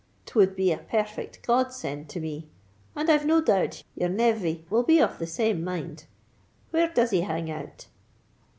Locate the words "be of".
4.81-5.19